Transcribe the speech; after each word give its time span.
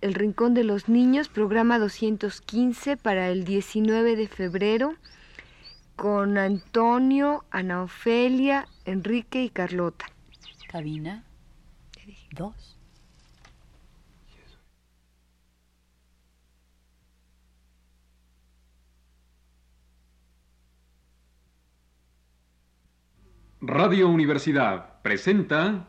El 0.00 0.14
Rincón 0.14 0.54
de 0.54 0.64
los 0.64 0.88
Niños, 0.88 1.28
programa 1.28 1.78
215 1.78 2.96
para 2.96 3.30
el 3.30 3.44
19 3.44 4.16
de 4.16 4.28
febrero, 4.28 4.94
con 5.96 6.36
Antonio, 6.38 7.44
Ana 7.50 7.82
Ofelia, 7.82 8.68
Enrique 8.84 9.42
y 9.42 9.50
Carlota. 9.50 10.06
Cabina 10.68 11.24
2. 12.32 12.76
Radio 23.62 24.08
Universidad 24.08 25.00
presenta 25.02 25.88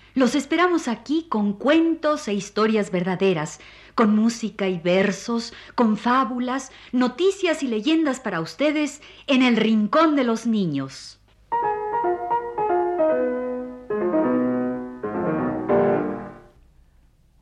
los 0.13 0.35
esperamos 0.35 0.87
aquí 0.87 1.27
con 1.29 1.53
cuentos 1.53 2.27
e 2.27 2.33
historias 2.33 2.91
verdaderas, 2.91 3.59
con 3.95 4.15
música 4.15 4.67
y 4.67 4.79
versos, 4.79 5.53
con 5.75 5.97
fábulas, 5.97 6.71
noticias 6.91 7.63
y 7.63 7.67
leyendas 7.67 8.19
para 8.19 8.41
ustedes 8.41 9.01
en 9.27 9.41
el 9.41 9.57
Rincón 9.57 10.15
de 10.15 10.23
los 10.23 10.45
Niños. 10.45 11.19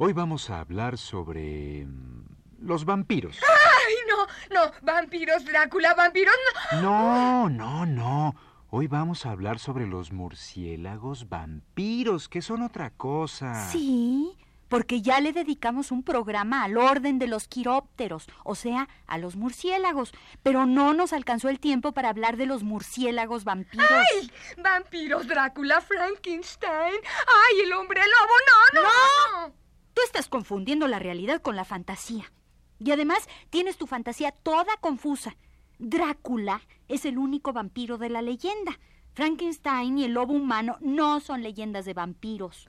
Hoy 0.01 0.13
vamos 0.13 0.49
a 0.49 0.61
hablar 0.61 0.97
sobre 0.97 1.85
mm, 1.85 2.23
los 2.61 2.85
vampiros. 2.85 3.37
¡Ay, 3.41 3.95
no! 4.07 4.27
No, 4.55 4.71
vampiros, 4.81 5.43
Drácula, 5.43 5.93
vampiros, 5.93 6.33
no. 6.71 6.81
No, 6.81 7.49
no, 7.49 7.85
no. 7.85 8.48
Hoy 8.71 8.85
vamos 8.85 9.25
a 9.25 9.31
hablar 9.31 9.57
sobre 9.57 9.87
los 9.87 10.11
murciélagos 10.11 11.27
vampiros, 11.27 12.29
que 12.29 12.43
son 12.43 12.61
otra 12.61 12.91
cosa. 12.91 13.67
Sí, 13.71 14.37
porque 14.67 15.01
ya 15.01 15.19
le 15.21 15.33
dedicamos 15.33 15.91
un 15.91 16.03
programa 16.03 16.63
al 16.63 16.77
orden 16.77 17.17
de 17.17 17.25
los 17.25 17.47
quirópteros, 17.47 18.27
o 18.43 18.53
sea, 18.53 18.87
a 19.07 19.17
los 19.17 19.35
murciélagos, 19.37 20.13
pero 20.43 20.67
no 20.67 20.93
nos 20.93 21.13
alcanzó 21.13 21.49
el 21.49 21.59
tiempo 21.59 21.93
para 21.93 22.09
hablar 22.09 22.37
de 22.37 22.45
los 22.45 22.61
murciélagos 22.61 23.43
vampiros. 23.43 23.89
¡Ay! 23.89 24.31
Vampiros, 24.61 25.27
Drácula, 25.27 25.81
Frankenstein. 25.81 26.93
¡Ay, 27.25 27.61
el 27.63 27.73
hombre 27.73 28.01
lobo! 28.01 28.33
¡No, 28.75 28.83
no! 28.83 29.47
¡No! 29.47 29.53
Tú 29.95 30.01
estás 30.05 30.29
confundiendo 30.29 30.87
la 30.87 30.99
realidad 30.99 31.41
con 31.41 31.55
la 31.55 31.65
fantasía. 31.65 32.31
Y 32.77 32.91
además 32.91 33.27
tienes 33.49 33.77
tu 33.77 33.87
fantasía 33.87 34.31
toda 34.31 34.77
confusa. 34.77 35.35
Drácula 35.79 36.61
es 36.87 37.05
el 37.05 37.17
único 37.17 37.53
vampiro 37.53 37.97
de 37.97 38.09
la 38.09 38.21
leyenda. 38.21 38.77
Frankenstein 39.13 39.97
y 39.97 40.03
el 40.03 40.13
lobo 40.13 40.33
humano 40.33 40.77
no 40.81 41.19
son 41.19 41.41
leyendas 41.41 41.85
de 41.85 41.93
vampiros. 41.93 42.67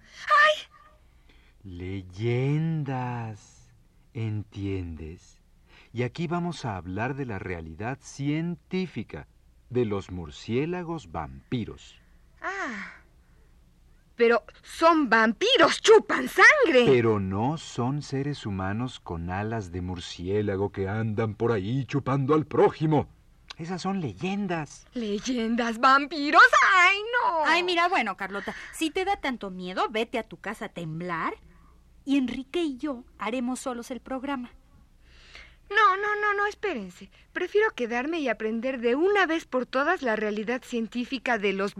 Leyendas. 1.62 3.68
¿Entiendes? 4.14 5.38
Y 5.92 6.04
aquí 6.04 6.26
vamos 6.26 6.64
a 6.64 6.76
hablar 6.76 7.14
de 7.14 7.26
la 7.26 7.38
realidad 7.38 7.98
científica 8.00 9.28
de 9.68 9.84
los 9.84 10.10
murciélagos 10.10 11.12
vampiros. 11.12 12.00
Ah. 12.40 12.99
Pero 14.20 14.42
son 14.62 15.08
vampiros, 15.08 15.80
chupan 15.80 16.28
sangre. 16.28 16.84
Pero 16.84 17.18
no 17.18 17.56
son 17.56 18.02
seres 18.02 18.44
humanos 18.44 19.00
con 19.00 19.30
alas 19.30 19.72
de 19.72 19.80
murciélago 19.80 20.72
que 20.72 20.90
andan 20.90 21.34
por 21.34 21.52
ahí 21.52 21.86
chupando 21.86 22.34
al 22.34 22.44
prójimo. 22.44 23.08
Esas 23.56 23.80
son 23.80 24.02
leyendas. 24.02 24.86
¿Leyendas, 24.92 25.78
vampiros? 25.78 26.42
¡Ay, 26.70 26.98
no! 26.98 27.46
Ay, 27.46 27.62
mira, 27.62 27.88
bueno, 27.88 28.18
Carlota, 28.18 28.54
si 28.74 28.90
te 28.90 29.06
da 29.06 29.16
tanto 29.16 29.50
miedo, 29.50 29.86
vete 29.88 30.18
a 30.18 30.28
tu 30.28 30.36
casa 30.36 30.66
a 30.66 30.68
temblar 30.68 31.32
y 32.04 32.18
Enrique 32.18 32.62
y 32.62 32.76
yo 32.76 33.04
haremos 33.16 33.60
solos 33.60 33.90
el 33.90 34.00
programa. 34.00 34.50
No, 35.70 35.96
no, 35.96 36.20
no, 36.20 36.34
no, 36.34 36.46
espérense. 36.46 37.08
Prefiero 37.32 37.70
quedarme 37.70 38.20
y 38.20 38.28
aprender 38.28 38.80
de 38.80 38.96
una 38.96 39.26
vez 39.26 39.44
por 39.44 39.66
todas 39.66 40.02
la 40.02 40.16
realidad 40.16 40.62
científica 40.64 41.38
de 41.38 41.52
los. 41.52 41.74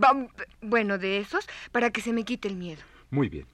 Bueno, 0.63 0.99
de 0.99 1.19
esos, 1.19 1.47
para 1.73 1.91
que 1.91 2.01
se 2.01 2.13
me 2.13 2.25
quite 2.25 2.49
el 2.49 2.57
miedo. 2.57 2.83
Muy 3.11 3.29
bien. 3.29 3.47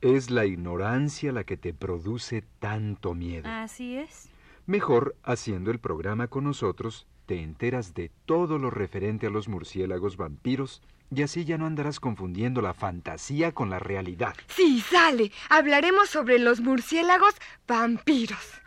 Es 0.00 0.30
la 0.30 0.46
ignorancia 0.46 1.32
la 1.32 1.44
que 1.44 1.56
te 1.56 1.74
produce 1.74 2.42
tanto 2.60 3.14
miedo. 3.14 3.48
Así 3.48 3.96
es. 3.96 4.28
Mejor, 4.66 5.16
haciendo 5.22 5.70
el 5.70 5.78
programa 5.78 6.28
con 6.28 6.44
nosotros, 6.44 7.06
te 7.26 7.42
enteras 7.42 7.94
de 7.94 8.10
todo 8.26 8.58
lo 8.58 8.70
referente 8.70 9.26
a 9.26 9.30
los 9.30 9.48
murciélagos 9.48 10.16
vampiros 10.16 10.82
y 11.14 11.22
así 11.22 11.44
ya 11.44 11.56
no 11.56 11.66
andarás 11.66 12.00
confundiendo 12.00 12.60
la 12.60 12.74
fantasía 12.74 13.52
con 13.52 13.70
la 13.70 13.78
realidad. 13.78 14.34
Sí, 14.48 14.80
sale. 14.80 15.32
Hablaremos 15.48 16.10
sobre 16.10 16.38
los 16.38 16.60
murciélagos 16.60 17.34
vampiros. 17.66 18.60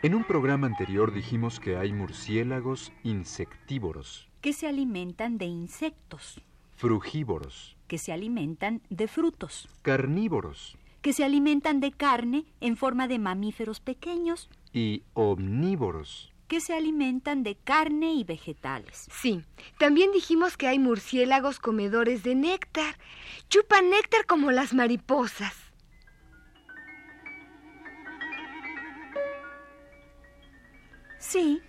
En 0.00 0.14
un 0.14 0.22
programa 0.22 0.68
anterior 0.68 1.12
dijimos 1.12 1.58
que 1.58 1.76
hay 1.76 1.92
murciélagos 1.92 2.92
insectívoros, 3.02 4.28
Que 4.40 4.52
se 4.52 4.68
alimentan 4.68 5.38
de 5.38 5.46
insectos, 5.46 6.40
frugívoros, 6.76 7.76
que 7.88 7.98
se 7.98 8.12
alimentan 8.12 8.80
de 8.90 9.08
frutos, 9.08 9.68
carnívoros 9.82 10.78
que 11.02 11.12
se 11.12 11.24
alimentan 11.24 11.80
de 11.80 11.92
carne 11.92 12.44
en 12.60 12.76
forma 12.76 13.08
de 13.08 13.18
mamíferos 13.18 13.80
pequeños, 13.80 14.50
y 14.72 15.02
omnívoros. 15.14 16.32
que 16.48 16.60
se 16.60 16.74
alimentan 16.74 17.42
de 17.42 17.56
carne 17.56 18.14
y 18.14 18.24
vegetales. 18.24 19.06
Sí. 19.12 19.44
También 19.78 20.12
dijimos 20.12 20.56
que 20.56 20.66
hay 20.66 20.78
murciélagos 20.78 21.60
comedores 21.60 22.22
de 22.22 22.34
néctar. 22.34 22.96
Chupan 23.50 23.90
néctar 23.90 24.24
como 24.26 24.50
las 24.50 24.72
mariposas. 24.72 25.54
Sí, 31.18 31.60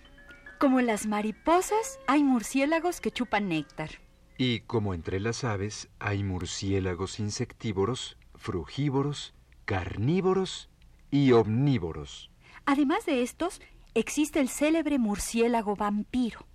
como 0.58 0.80
las 0.80 1.06
mariposas, 1.06 1.98
hay 2.06 2.22
murciélagos 2.22 3.00
que 3.00 3.10
chupan 3.10 3.48
néctar. 3.48 3.90
Y 4.38 4.60
como 4.60 4.94
entre 4.94 5.20
las 5.20 5.44
aves 5.44 5.88
hay 5.98 6.22
murciélagos 6.22 7.18
insectívoros, 7.18 8.16
frugívoros, 8.36 9.34
carnívoros 9.64 10.68
y 11.10 11.32
omnívoros. 11.32 12.30
Además 12.64 13.06
de 13.06 13.22
estos, 13.22 13.60
existe 13.94 14.40
el 14.40 14.48
célebre 14.48 14.98
murciélago 14.98 15.76
vampiro. 15.76 16.46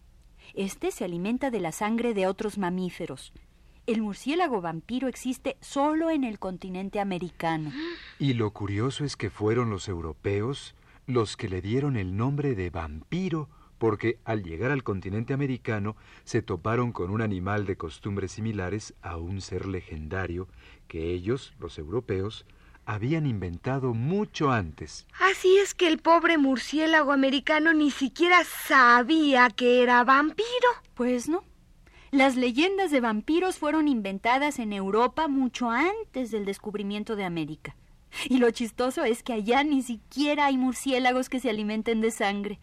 Este 0.53 0.91
se 0.91 1.03
alimenta 1.03 1.51
de 1.51 1.59
la 1.59 1.71
sangre 1.71 2.13
de 2.13 2.27
otros 2.27 2.57
mamíferos. 2.57 3.33
El 3.87 4.01
murciélago 4.01 4.61
vampiro 4.61 5.07
existe 5.07 5.57
solo 5.61 6.09
en 6.09 6.23
el 6.23 6.39
continente 6.39 6.99
americano. 6.99 7.71
Y 8.19 8.33
lo 8.33 8.51
curioso 8.51 9.03
es 9.03 9.15
que 9.15 9.29
fueron 9.29 9.69
los 9.69 9.87
europeos 9.89 10.75
los 11.07 11.37
que 11.37 11.49
le 11.49 11.61
dieron 11.61 11.97
el 11.97 12.15
nombre 12.15 12.55
de 12.55 12.69
vampiro 12.69 13.49
porque 13.77 14.19
al 14.23 14.43
llegar 14.43 14.71
al 14.71 14.83
continente 14.83 15.33
americano 15.33 15.95
se 16.23 16.41
toparon 16.41 16.91
con 16.91 17.11
un 17.11 17.21
animal 17.21 17.65
de 17.65 17.77
costumbres 17.77 18.31
similares 18.31 18.93
a 19.01 19.17
un 19.17 19.41
ser 19.41 19.65
legendario 19.65 20.47
que 20.87 21.11
ellos, 21.11 21.53
los 21.59 21.77
europeos, 21.77 22.45
habían 22.85 23.25
inventado 23.25 23.93
mucho 23.93 24.51
antes. 24.51 25.07
Así 25.19 25.57
es 25.57 25.73
que 25.73 25.87
el 25.87 25.97
pobre 25.97 26.37
murciélago 26.37 27.11
americano 27.11 27.73
ni 27.73 27.91
siquiera 27.91 28.43
sabía 28.43 29.49
que 29.49 29.81
era 29.81 30.03
vampiro. 30.03 30.47
Pues 30.93 31.27
no. 31.27 31.43
Las 32.11 32.35
leyendas 32.35 32.91
de 32.91 33.01
vampiros 33.01 33.57
fueron 33.57 33.87
inventadas 33.87 34.59
en 34.59 34.71
Europa 34.71 35.27
mucho 35.27 35.69
antes 35.69 36.31
del 36.31 36.45
descubrimiento 36.45 37.15
de 37.15 37.25
América. 37.25 37.75
Y 38.29 38.37
lo 38.37 38.49
chistoso 38.51 39.03
es 39.03 39.23
que 39.23 39.33
allá 39.33 39.63
ni 39.63 39.81
siquiera 39.81 40.45
hay 40.45 40.57
murciélagos 40.57 41.29
que 41.29 41.39
se 41.39 41.49
alimenten 41.49 42.01
de 42.01 42.11
sangre. 42.11 42.59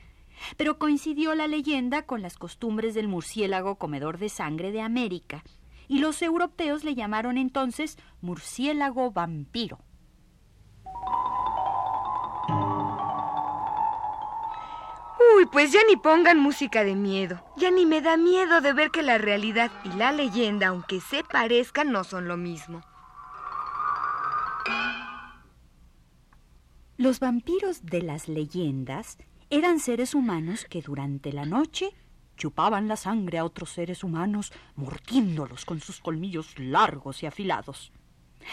Pero 0.56 0.78
coincidió 0.78 1.34
la 1.34 1.46
leyenda 1.46 2.02
con 2.02 2.22
las 2.22 2.36
costumbres 2.36 2.94
del 2.94 3.08
murciélago 3.08 3.76
comedor 3.76 4.18
de 4.18 4.28
sangre 4.28 4.72
de 4.72 4.80
América, 4.80 5.44
y 5.88 5.98
los 5.98 6.22
europeos 6.22 6.84
le 6.84 6.94
llamaron 6.94 7.38
entonces 7.38 7.98
murciélago 8.20 9.10
vampiro. 9.12 9.78
Uy, 15.36 15.46
pues 15.46 15.72
ya 15.72 15.80
ni 15.88 15.96
pongan 15.96 16.38
música 16.40 16.82
de 16.82 16.94
miedo. 16.94 17.42
Ya 17.56 17.70
ni 17.70 17.86
me 17.86 18.00
da 18.00 18.16
miedo 18.16 18.60
de 18.60 18.72
ver 18.72 18.90
que 18.90 19.02
la 19.02 19.18
realidad 19.18 19.70
y 19.84 19.90
la 19.90 20.12
leyenda, 20.12 20.68
aunque 20.68 21.00
se 21.00 21.22
parezcan, 21.24 21.92
no 21.92 22.04
son 22.04 22.26
lo 22.26 22.36
mismo. 22.36 22.82
Los 27.02 27.18
vampiros 27.18 27.84
de 27.84 28.00
las 28.00 28.28
leyendas 28.28 29.18
eran 29.50 29.80
seres 29.80 30.14
humanos 30.14 30.64
que 30.70 30.82
durante 30.82 31.32
la 31.32 31.44
noche 31.44 31.90
chupaban 32.36 32.86
la 32.86 32.94
sangre 32.94 33.38
a 33.38 33.44
otros 33.44 33.70
seres 33.70 34.04
humanos, 34.04 34.52
mordiéndolos 34.76 35.64
con 35.64 35.80
sus 35.80 35.98
colmillos 35.98 36.56
largos 36.60 37.24
y 37.24 37.26
afilados. 37.26 37.90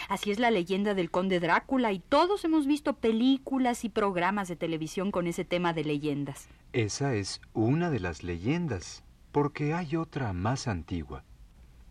Así 0.08 0.32
es 0.32 0.40
la 0.40 0.50
leyenda 0.50 0.94
del 0.94 1.12
conde 1.12 1.38
Drácula 1.38 1.92
y 1.92 2.00
todos 2.00 2.44
hemos 2.44 2.66
visto 2.66 2.94
películas 2.94 3.84
y 3.84 3.88
programas 3.88 4.48
de 4.48 4.56
televisión 4.56 5.12
con 5.12 5.28
ese 5.28 5.44
tema 5.44 5.72
de 5.72 5.84
leyendas. 5.84 6.48
Esa 6.72 7.14
es 7.14 7.40
una 7.52 7.88
de 7.88 8.00
las 8.00 8.24
leyendas, 8.24 9.04
porque 9.30 9.74
hay 9.74 9.94
otra 9.94 10.32
más 10.32 10.66
antigua. 10.66 11.22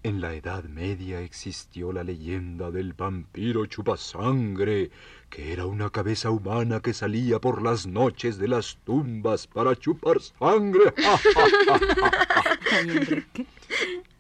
En 0.02 0.22
la 0.22 0.34
Edad 0.34 0.64
Media 0.64 1.20
existió 1.20 1.92
la 1.92 2.06
leyenda 2.06 2.72
del 2.72 2.94
vampiro 2.94 3.66
chupasangre, 3.66 4.92
que 5.30 5.52
era 5.52 5.66
una 5.66 5.90
cabeza 5.90 6.30
humana 6.30 6.80
que 6.80 6.94
salía 6.94 7.40
por 7.40 7.62
las 7.62 7.86
noches 7.86 8.38
de 8.38 8.48
las 8.48 8.78
tumbas 8.86 9.48
para 9.48 9.76
chupar 9.76 10.22
sangre. 10.22 10.94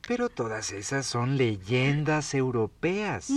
Pero 0.05 0.27
todas 0.27 0.73
esas 0.73 1.05
son 1.05 1.37
leyendas 1.37 2.33
europeas. 2.33 3.29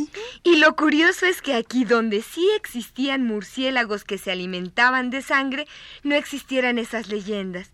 Y 0.42 0.56
lo 0.56 0.74
curioso 0.74 1.26
es 1.26 1.42
que 1.42 1.54
aquí 1.54 1.84
donde 1.84 2.22
sí 2.22 2.50
existían 2.56 3.24
murciélagos 3.24 4.02
que 4.02 4.18
se 4.18 4.32
alimentaban 4.32 5.10
de 5.10 5.22
sangre, 5.22 5.68
no 6.02 6.16
existieran 6.16 6.78
esas 6.78 7.06
leyendas. 7.06 7.70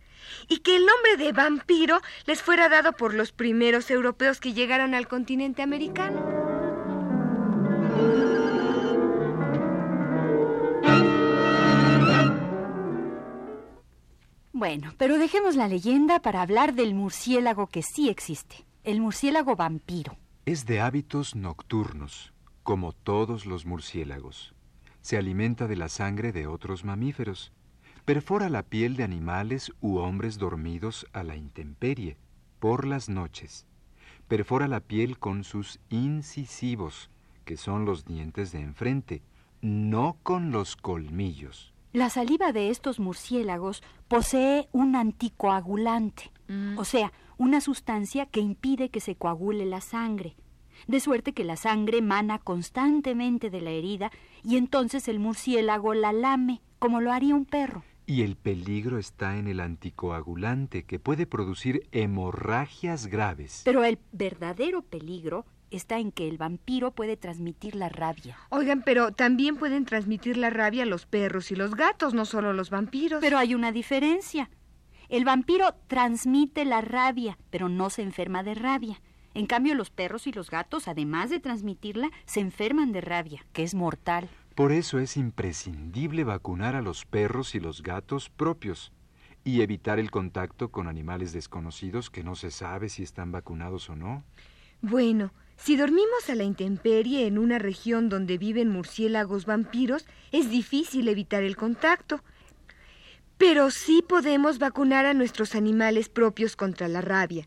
Y 0.48 0.58
que 0.58 0.76
el 0.76 0.86
nombre 0.86 1.16
de 1.16 1.32
vampiro 1.32 2.00
les 2.26 2.42
fuera 2.42 2.68
dado 2.68 2.92
por 2.92 3.14
los 3.14 3.32
primeros 3.32 3.90
europeos 3.90 4.40
que 4.40 4.52
llegaron 4.52 4.94
al 4.94 5.08
continente 5.08 5.62
americano. 5.62 6.38
Bueno, 14.58 14.92
pero 14.98 15.18
dejemos 15.18 15.54
la 15.54 15.68
leyenda 15.68 16.20
para 16.20 16.42
hablar 16.42 16.74
del 16.74 16.92
murciélago 16.92 17.68
que 17.68 17.82
sí 17.84 18.08
existe, 18.08 18.66
el 18.82 19.00
murciélago 19.00 19.54
vampiro. 19.54 20.18
Es 20.46 20.66
de 20.66 20.80
hábitos 20.80 21.36
nocturnos, 21.36 22.32
como 22.64 22.92
todos 22.92 23.46
los 23.46 23.66
murciélagos. 23.66 24.54
Se 25.00 25.16
alimenta 25.16 25.68
de 25.68 25.76
la 25.76 25.88
sangre 25.88 26.32
de 26.32 26.48
otros 26.48 26.84
mamíferos. 26.84 27.52
Perfora 28.08 28.48
la 28.48 28.62
piel 28.62 28.96
de 28.96 29.04
animales 29.04 29.70
u 29.82 29.98
hombres 29.98 30.38
dormidos 30.38 31.06
a 31.12 31.22
la 31.22 31.36
intemperie, 31.36 32.16
por 32.58 32.86
las 32.86 33.10
noches. 33.10 33.66
Perfora 34.28 34.66
la 34.66 34.80
piel 34.80 35.18
con 35.18 35.44
sus 35.44 35.78
incisivos, 35.90 37.10
que 37.44 37.58
son 37.58 37.84
los 37.84 38.06
dientes 38.06 38.50
de 38.50 38.62
enfrente, 38.62 39.20
no 39.60 40.16
con 40.22 40.52
los 40.52 40.74
colmillos. 40.74 41.74
La 41.92 42.08
saliva 42.08 42.52
de 42.52 42.70
estos 42.70 42.98
murciélagos 42.98 43.82
posee 44.08 44.70
un 44.72 44.96
anticoagulante, 44.96 46.32
o 46.78 46.86
sea, 46.86 47.12
una 47.36 47.60
sustancia 47.60 48.24
que 48.24 48.40
impide 48.40 48.88
que 48.88 49.00
se 49.00 49.16
coagule 49.16 49.66
la 49.66 49.82
sangre, 49.82 50.34
de 50.86 51.00
suerte 51.00 51.34
que 51.34 51.44
la 51.44 51.56
sangre 51.56 52.00
mana 52.00 52.38
constantemente 52.38 53.50
de 53.50 53.60
la 53.60 53.68
herida 53.68 54.10
y 54.42 54.56
entonces 54.56 55.08
el 55.08 55.18
murciélago 55.18 55.92
la 55.92 56.14
lame, 56.14 56.62
como 56.78 57.02
lo 57.02 57.12
haría 57.12 57.34
un 57.34 57.44
perro. 57.44 57.84
Y 58.08 58.22
el 58.22 58.36
peligro 58.36 58.96
está 58.96 59.36
en 59.36 59.48
el 59.48 59.60
anticoagulante, 59.60 60.84
que 60.84 60.98
puede 60.98 61.26
producir 61.26 61.86
hemorragias 61.92 63.06
graves. 63.06 63.60
Pero 63.66 63.84
el 63.84 63.98
verdadero 64.12 64.80
peligro 64.80 65.44
está 65.70 65.98
en 65.98 66.10
que 66.10 66.26
el 66.26 66.38
vampiro 66.38 66.92
puede 66.92 67.18
transmitir 67.18 67.74
la 67.74 67.90
rabia. 67.90 68.38
Oigan, 68.48 68.80
pero 68.80 69.12
también 69.12 69.56
pueden 69.56 69.84
transmitir 69.84 70.38
la 70.38 70.48
rabia 70.48 70.84
a 70.84 70.86
los 70.86 71.04
perros 71.04 71.52
y 71.52 71.54
los 71.54 71.74
gatos, 71.74 72.14
no 72.14 72.24
solo 72.24 72.54
los 72.54 72.70
vampiros. 72.70 73.20
Pero 73.20 73.36
hay 73.36 73.54
una 73.54 73.72
diferencia. 73.72 74.48
El 75.10 75.26
vampiro 75.26 75.74
transmite 75.86 76.64
la 76.64 76.80
rabia, 76.80 77.36
pero 77.50 77.68
no 77.68 77.90
se 77.90 78.00
enferma 78.00 78.42
de 78.42 78.54
rabia. 78.54 79.02
En 79.34 79.44
cambio, 79.44 79.74
los 79.74 79.90
perros 79.90 80.26
y 80.26 80.32
los 80.32 80.50
gatos, 80.50 80.88
además 80.88 81.28
de 81.28 81.40
transmitirla, 81.40 82.08
se 82.24 82.40
enferman 82.40 82.90
de 82.90 83.02
rabia, 83.02 83.44
que 83.52 83.64
es 83.64 83.74
mortal. 83.74 84.30
Por 84.58 84.72
eso 84.72 84.98
es 84.98 85.16
imprescindible 85.16 86.24
vacunar 86.24 86.74
a 86.74 86.82
los 86.82 87.04
perros 87.04 87.54
y 87.54 87.60
los 87.60 87.80
gatos 87.80 88.28
propios 88.28 88.90
y 89.44 89.62
evitar 89.62 90.00
el 90.00 90.10
contacto 90.10 90.72
con 90.72 90.88
animales 90.88 91.32
desconocidos 91.32 92.10
que 92.10 92.24
no 92.24 92.34
se 92.34 92.50
sabe 92.50 92.88
si 92.88 93.04
están 93.04 93.30
vacunados 93.30 93.88
o 93.88 93.94
no. 93.94 94.24
Bueno, 94.82 95.32
si 95.56 95.76
dormimos 95.76 96.28
a 96.28 96.34
la 96.34 96.42
intemperie 96.42 97.28
en 97.28 97.38
una 97.38 97.60
región 97.60 98.08
donde 98.08 98.36
viven 98.36 98.68
murciélagos 98.68 99.46
vampiros, 99.46 100.06
es 100.32 100.50
difícil 100.50 101.06
evitar 101.06 101.44
el 101.44 101.56
contacto. 101.56 102.24
Pero 103.36 103.70
sí 103.70 104.02
podemos 104.08 104.58
vacunar 104.58 105.06
a 105.06 105.14
nuestros 105.14 105.54
animales 105.54 106.08
propios 106.08 106.56
contra 106.56 106.88
la 106.88 107.00
rabia. 107.00 107.46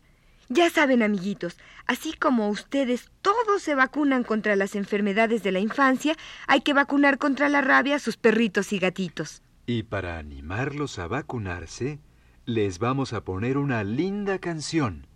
Ya 0.54 0.68
saben, 0.68 1.02
amiguitos, 1.02 1.56
así 1.86 2.12
como 2.12 2.50
ustedes 2.50 3.10
todos 3.22 3.62
se 3.62 3.74
vacunan 3.74 4.22
contra 4.22 4.54
las 4.54 4.74
enfermedades 4.74 5.42
de 5.42 5.50
la 5.50 5.60
infancia, 5.60 6.14
hay 6.46 6.60
que 6.60 6.74
vacunar 6.74 7.16
contra 7.16 7.48
la 7.48 7.62
rabia 7.62 7.96
a 7.96 7.98
sus 7.98 8.18
perritos 8.18 8.74
y 8.74 8.78
gatitos. 8.78 9.40
Y 9.64 9.84
para 9.84 10.18
animarlos 10.18 10.98
a 10.98 11.06
vacunarse, 11.06 12.00
les 12.44 12.78
vamos 12.78 13.14
a 13.14 13.24
poner 13.24 13.56
una 13.56 13.82
linda 13.82 14.38
canción. 14.40 15.06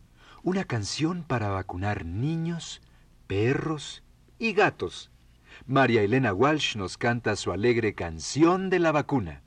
Una 0.43 0.65
canción 0.65 1.23
para 1.23 1.51
vacunar 1.51 2.07
niños, 2.07 2.81
perros 3.27 4.03
y 4.39 4.55
gatos. 4.55 5.11
María 5.67 6.01
Elena 6.01 6.33
Walsh 6.33 6.77
nos 6.77 6.97
canta 6.97 7.37
su 7.37 7.53
alegre 7.53 7.95
canción 7.95 8.71
de 8.71 8.79
la 8.79 8.91
vacuna. 8.91 9.43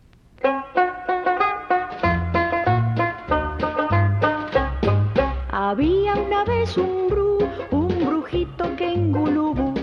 Había 5.62 6.14
una 6.14 6.46
vez 6.46 6.78
un 6.78 7.10
bru, 7.10 7.38
un 7.72 7.90
brujito 8.06 8.74
que 8.78 8.94
en 8.94 9.12
Gulubú 9.12 9.74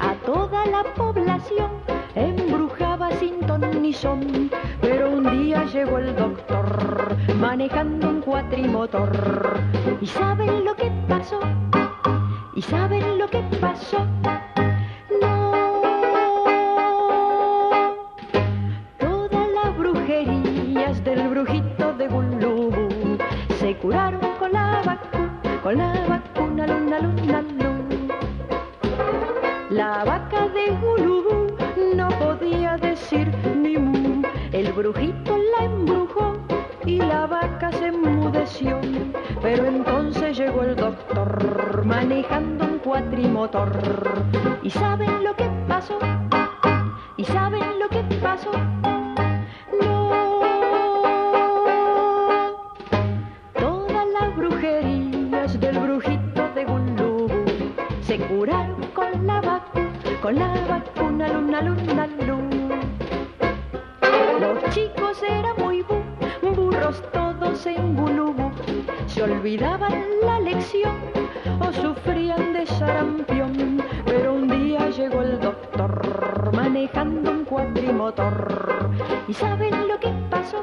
a 0.00 0.14
toda 0.26 0.66
la 0.66 0.82
población 0.94 1.70
embrujaba 2.16 3.12
sin 3.12 3.38
ton 3.46 3.80
ni 3.80 3.92
son. 3.92 4.50
Pero 4.80 5.12
un 5.12 5.22
día 5.30 5.66
llegó 5.66 5.98
el 5.98 6.16
doctor 6.16 7.16
manejando 7.38 8.08
un 8.08 8.22
cuatrimotor. 8.22 9.60
¿Y 10.00 10.06
saben 10.08 10.64
lo 10.64 10.74
que 10.74 10.90
pasó? 11.08 11.38
¿Y 12.56 12.62
saben 12.62 13.16
lo 13.16 13.28
que 13.28 13.40
pasó? 13.60 14.04
¿Y 44.62 44.70
saben 44.70 45.24
lo 45.24 45.34
que 45.36 45.48
pasó? 45.66 45.98
¿Y 47.16 47.24
saben 47.24 47.78
lo 47.78 47.88
que 47.88 48.02
pasó? 48.20 48.50
No. 49.80 50.40
Todas 53.58 54.06
las 54.20 54.36
brujerías 54.36 55.58
del 55.60 55.78
brujito 55.78 56.48
de 56.54 56.64
Gulubú 56.66 57.44
se 58.02 58.18
curaron 58.18 58.82
con 58.94 59.26
la 59.26 59.40
vacuna, 59.40 60.20
con 60.20 60.34
la 60.34 60.48
vacuna, 60.68 61.28
luna, 61.28 61.62
luna, 61.62 62.06
luna. 62.26 62.80
Los 64.40 64.74
chicos 64.74 65.22
eran 65.22 65.56
muy 65.58 65.82
bu, 65.82 66.02
burros 66.54 67.02
todos 67.12 67.64
en 67.66 67.96
Gulubú. 67.96 68.50
Se 69.06 69.22
olvidaban 69.22 70.04
la 70.22 70.40
lección 70.40 71.13
o 71.60 71.72
sufrían 71.72 72.52
de 72.52 72.66
sarampión. 72.66 73.82
Pero 74.04 74.34
un 74.34 74.48
día 74.48 74.90
llegó 74.90 75.22
el 75.22 75.40
doctor 75.40 76.50
manejando 76.54 77.30
un 77.30 77.44
cuatrimotor. 77.44 78.90
¿Y 79.28 79.34
saben 79.34 79.88
lo 79.88 79.98
que 79.98 80.12
pasó? 80.30 80.62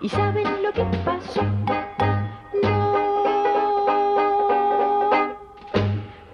¿Y 0.00 0.08
saben 0.08 0.62
lo 0.62 0.72
que 0.72 0.84
pasó? 1.04 1.42
No. 2.62 2.94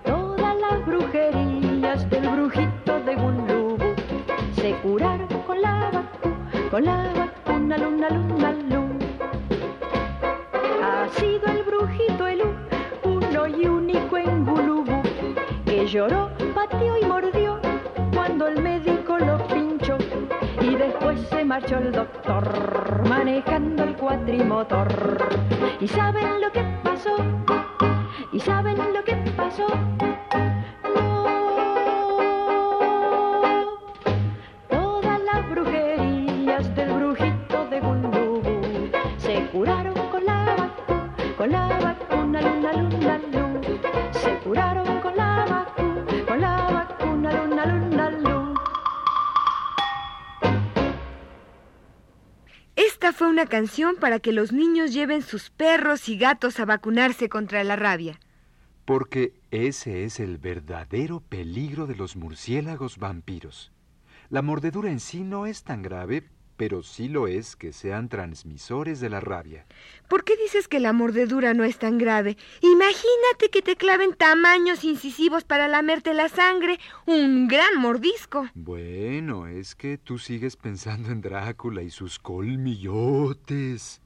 Todas 0.05 0.57
las 0.61 0.87
brujerías 0.87 2.09
del 2.11 2.29
brujito 2.29 3.01
de 3.01 3.15
Gulubú 3.15 3.95
se 4.55 4.73
curaron 4.83 5.29
con 5.47 5.61
la 5.61 5.91
vacuna, 5.93 6.69
con 6.71 6.85
la 6.85 7.13
vacuna, 7.15 7.79
luna, 7.79 8.09
luna, 8.11 8.53
luna. 8.53 9.07
nacido 10.81 11.47
el 11.47 11.63
brujito 11.63 12.25
uno 12.25 12.40
y 13.61 13.67
único 13.67 14.17
en 14.17 14.45
Gulubú, 14.45 15.03
que 15.65 15.87
lloró, 15.87 16.31
pateó 16.55 16.99
y 16.99 17.05
mordió 17.05 17.59
cuando 18.15 18.49
el 18.49 18.63
médico 18.63 19.19
lo 19.19 19.39
pinchó. 19.49 19.99
Y 20.61 20.77
después 20.77 21.21
se 21.29 21.45
marchó 21.45 21.79
el 21.79 21.93
doctor 21.93 23.09
manejando 23.09 23.85
el 23.85 23.97
cuatrimotor. 23.97 24.89
¿Y 25.81 25.89
saben 25.89 26.41
lo 26.41 26.51
que 26.53 26.63
pasó? 26.83 27.17
¿Y 28.33 28.41
saben 28.41 28.79
lo 28.95 29.05
que 29.05 29.17
pasó? 29.37 29.67
Una 53.41 53.49
canción 53.49 53.97
para 53.97 54.19
que 54.19 54.35
los 54.35 54.53
niños 54.53 54.93
lleven 54.93 55.23
sus 55.23 55.49
perros 55.49 56.11
y 56.11 56.19
gatos 56.19 56.61
a 56.61 56.67
vacunarse 56.67 57.31
contra 57.31 57.65
la 57.65 57.75
rabia. 57.75 58.21
Porque 58.85 59.33
ese 59.51 60.05
es 60.05 60.21
el 60.21 60.37
verdadero 60.37 61.21
peligro 61.21 61.87
de 61.87 61.97
los 61.97 62.17
murciélagos 62.17 62.99
vampiros. 62.99 63.73
La 64.29 64.43
mordedura 64.43 64.91
en 64.91 65.01
sí 65.01 65.23
no 65.23 65.47
es 65.47 65.63
tan 65.63 65.81
grave, 65.81 66.29
pero 66.61 66.83
sí 66.83 67.09
lo 67.09 67.27
es 67.27 67.57
que 67.57 67.73
sean 67.73 68.11
transmisores 68.11 69.01
de 69.01 69.09
la 69.09 69.19
rabia. 69.19 69.65
¿Por 70.11 70.25
qué 70.25 70.37
dices 70.37 70.69
que 70.69 70.79
la 70.79 70.93
mordedura 70.93 71.55
no 71.55 71.65
es 71.65 71.79
tan 71.79 71.97
grave? 71.97 72.37
Imagínate 72.61 73.49
que 73.51 73.63
te 73.63 73.77
claven 73.77 74.13
tamaños 74.13 74.85
incisivos 74.85 75.45
para 75.45 75.69
lamerte 75.69 76.13
la 76.13 76.29
sangre. 76.29 76.79
Un 77.07 77.49
gran 77.49 77.79
mordisco. 77.79 78.47
Bueno, 78.53 79.47
es 79.47 79.75
que 79.75 79.97
tú 79.97 80.19
sigues 80.19 80.57
pensando 80.57 81.11
en 81.11 81.23
Drácula 81.23 81.81
y 81.81 81.89
sus 81.89 82.19
colmillotes. 82.19 84.03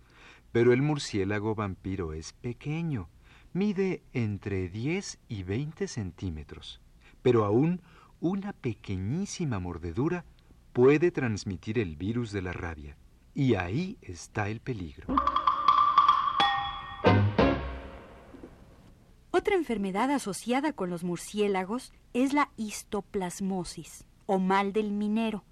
Pero 0.53 0.73
el 0.73 0.81
murciélago 0.81 1.57
vampiro 1.57 2.13
es 2.13 2.35
pequeño. 2.35 3.09
Mide 3.53 4.05
entre 4.13 4.69
10 4.69 5.19
y 5.27 5.43
20 5.43 5.89
centímetros. 5.89 6.81
Pero 7.21 7.45
aún 7.45 7.81
una 8.21 8.53
pequeñísima 8.53 9.59
mordedura 9.59 10.25
puede 10.75 11.13
transmitir 11.13 11.79
el 11.79 11.95
virus 11.95 12.33
de 12.33 12.43
la 12.43 12.53
rabia. 12.53 12.97
Y 13.33 13.55
ahí 13.55 13.97
está 14.03 14.49
el 14.49 14.61
peligro. 14.61 15.07
Otra 19.31 19.55
enfermedad 19.55 20.11
asociada 20.11 20.73
con 20.73 20.91
los 20.91 21.05
murciélagos 21.05 21.93
es 22.13 22.33
la 22.33 22.51
histoplasmosis 22.57 24.05
o 24.27 24.39
mal 24.39 24.73
del 24.73 24.91
minero. 24.91 25.45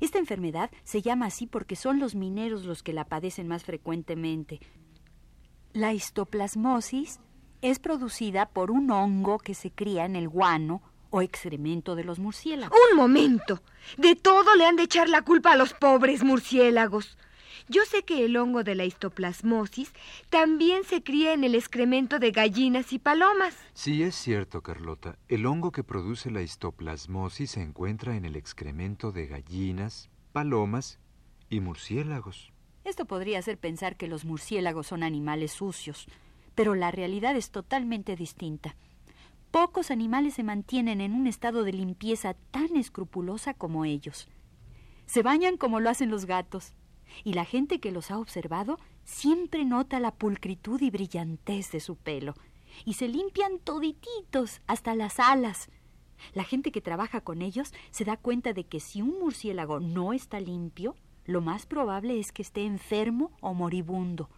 Esta 0.00 0.18
enfermedad 0.18 0.70
se 0.84 1.00
llama 1.00 1.26
así 1.26 1.46
porque 1.46 1.74
son 1.74 1.98
los 1.98 2.14
mineros 2.14 2.66
los 2.66 2.82
que 2.82 2.92
la 2.92 3.06
padecen 3.06 3.48
más 3.48 3.64
frecuentemente. 3.64 4.60
La 5.72 5.94
histoplasmosis 5.94 7.18
es 7.62 7.78
producida 7.78 8.50
por 8.50 8.70
un 8.70 8.90
hongo 8.90 9.38
que 9.38 9.54
se 9.54 9.70
cría 9.70 10.04
en 10.04 10.16
el 10.16 10.28
guano 10.28 10.82
o 11.10 11.22
excremento 11.22 11.94
de 11.94 12.04
los 12.04 12.18
murciélagos. 12.18 12.78
Un 12.90 12.96
momento. 12.96 13.60
De 13.96 14.16
todo 14.16 14.54
le 14.56 14.66
han 14.66 14.76
de 14.76 14.84
echar 14.84 15.08
la 15.08 15.22
culpa 15.22 15.52
a 15.52 15.56
los 15.56 15.74
pobres 15.74 16.22
murciélagos. 16.22 17.18
Yo 17.68 17.84
sé 17.84 18.02
que 18.02 18.24
el 18.24 18.36
hongo 18.36 18.64
de 18.64 18.74
la 18.74 18.84
histoplasmosis 18.84 19.92
también 20.28 20.82
se 20.82 21.04
cría 21.04 21.32
en 21.32 21.44
el 21.44 21.54
excremento 21.54 22.18
de 22.18 22.32
gallinas 22.32 22.92
y 22.92 22.98
palomas. 22.98 23.56
Sí 23.74 24.02
es 24.02 24.16
cierto, 24.16 24.62
Carlota. 24.62 25.18
El 25.28 25.46
hongo 25.46 25.70
que 25.70 25.84
produce 25.84 26.30
la 26.30 26.42
histoplasmosis 26.42 27.52
se 27.52 27.62
encuentra 27.62 28.16
en 28.16 28.24
el 28.24 28.34
excremento 28.34 29.12
de 29.12 29.28
gallinas, 29.28 30.10
palomas 30.32 30.98
y 31.48 31.60
murciélagos. 31.60 32.52
Esto 32.84 33.04
podría 33.04 33.38
hacer 33.38 33.58
pensar 33.58 33.96
que 33.96 34.08
los 34.08 34.24
murciélagos 34.24 34.88
son 34.88 35.02
animales 35.02 35.52
sucios, 35.52 36.06
pero 36.54 36.74
la 36.74 36.90
realidad 36.90 37.36
es 37.36 37.50
totalmente 37.50 38.16
distinta. 38.16 38.74
Pocos 39.50 39.90
animales 39.90 40.34
se 40.34 40.44
mantienen 40.44 41.00
en 41.00 41.12
un 41.12 41.26
estado 41.26 41.64
de 41.64 41.72
limpieza 41.72 42.34
tan 42.52 42.76
escrupulosa 42.76 43.52
como 43.52 43.84
ellos. 43.84 44.28
Se 45.06 45.24
bañan 45.24 45.56
como 45.56 45.80
lo 45.80 45.90
hacen 45.90 46.08
los 46.08 46.26
gatos, 46.26 46.72
y 47.24 47.32
la 47.32 47.44
gente 47.44 47.80
que 47.80 47.90
los 47.90 48.12
ha 48.12 48.18
observado 48.18 48.78
siempre 49.02 49.64
nota 49.64 49.98
la 49.98 50.12
pulcritud 50.12 50.80
y 50.80 50.90
brillantez 50.90 51.72
de 51.72 51.80
su 51.80 51.96
pelo, 51.96 52.34
y 52.84 52.92
se 52.92 53.08
limpian 53.08 53.58
todititos 53.58 54.60
hasta 54.68 54.94
las 54.94 55.18
alas. 55.18 55.68
La 56.32 56.44
gente 56.44 56.70
que 56.70 56.80
trabaja 56.80 57.20
con 57.20 57.42
ellos 57.42 57.72
se 57.90 58.04
da 58.04 58.16
cuenta 58.16 58.52
de 58.52 58.64
que 58.64 58.78
si 58.78 59.02
un 59.02 59.18
murciélago 59.18 59.80
no 59.80 60.12
está 60.12 60.38
limpio, 60.38 60.94
lo 61.24 61.40
más 61.40 61.66
probable 61.66 62.20
es 62.20 62.30
que 62.30 62.42
esté 62.42 62.64
enfermo 62.64 63.32
o 63.40 63.52
moribundo. 63.52 64.28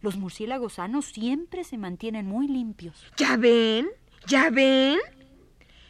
Los 0.00 0.16
murciélagos 0.16 0.74
sanos 0.74 1.06
siempre 1.06 1.62
se 1.62 1.76
mantienen 1.76 2.26
muy 2.26 2.48
limpios. 2.48 3.06
¿Ya 3.18 3.36
ven? 3.36 3.88
¿Ya 4.26 4.50
ven? 4.50 4.98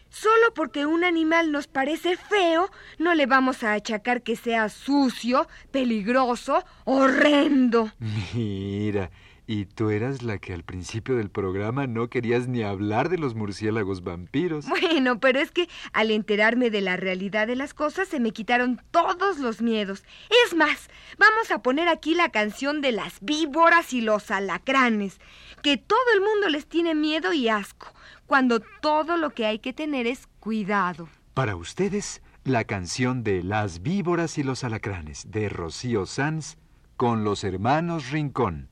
Solo 0.08 0.52
porque 0.54 0.84
un 0.84 1.04
animal 1.04 1.52
nos 1.52 1.66
parece 1.66 2.16
feo, 2.16 2.70
no 2.98 3.14
le 3.14 3.24
vamos 3.26 3.62
a 3.62 3.72
achacar 3.72 4.22
que 4.22 4.36
sea 4.36 4.68
sucio, 4.68 5.48
peligroso, 5.70 6.62
horrendo. 6.84 7.90
Mira, 8.34 9.10
y 9.46 9.64
tú 9.64 9.90
eras 9.90 10.22
la 10.22 10.38
que 10.38 10.52
al 10.52 10.64
principio 10.64 11.16
del 11.16 11.30
programa 11.30 11.86
no 11.86 12.08
querías 12.08 12.46
ni 12.46 12.62
hablar 12.62 13.08
de 13.08 13.18
los 13.18 13.34
murciélagos 13.34 14.04
vampiros. 14.04 14.66
Bueno, 14.66 15.18
pero 15.18 15.40
es 15.40 15.50
que 15.50 15.68
al 15.92 16.10
enterarme 16.10 16.70
de 16.70 16.80
la 16.80 16.96
realidad 16.96 17.46
de 17.46 17.56
las 17.56 17.74
cosas 17.74 18.06
se 18.06 18.20
me 18.20 18.32
quitaron 18.32 18.80
todos 18.90 19.38
los 19.38 19.62
miedos. 19.62 20.04
Es 20.46 20.54
más, 20.54 20.88
vamos 21.18 21.50
a 21.50 21.62
poner 21.62 21.88
aquí 21.88 22.14
la 22.14 22.30
canción 22.30 22.80
de 22.82 22.92
las 22.92 23.18
víboras 23.20 23.92
y 23.92 24.00
los 24.00 24.30
alacranes, 24.30 25.18
que 25.62 25.76
todo 25.76 25.98
el 26.14 26.20
mundo 26.20 26.48
les 26.48 26.66
tiene 26.66 26.94
miedo 26.94 27.32
y 27.32 27.48
asco, 27.48 27.92
cuando 28.32 28.60
todo 28.80 29.18
lo 29.18 29.28
que 29.28 29.44
hay 29.44 29.58
que 29.58 29.74
tener 29.74 30.06
es 30.06 30.26
cuidado. 30.40 31.06
Para 31.34 31.54
ustedes, 31.54 32.22
la 32.44 32.64
canción 32.64 33.22
de 33.22 33.42
Las 33.42 33.82
víboras 33.82 34.38
y 34.38 34.42
los 34.42 34.64
alacranes 34.64 35.30
de 35.30 35.50
Rocío 35.50 36.06
Sanz 36.06 36.56
con 36.96 37.24
los 37.24 37.44
hermanos 37.44 38.10
Rincón. 38.10 38.70